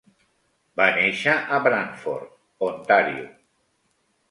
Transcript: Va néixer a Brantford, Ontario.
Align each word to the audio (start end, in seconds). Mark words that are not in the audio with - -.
Va 0.79 0.87
néixer 0.95 1.35
a 1.35 1.59
Brantford, 1.67 2.33
Ontario. 2.71 3.31